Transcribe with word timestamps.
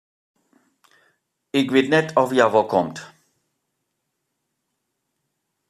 Ik 1.59 1.67
wit 1.75 1.87
net 1.93 2.07
oft 2.21 2.33
hja 2.35 2.47
wol 2.53 2.67
komt. 2.73 2.97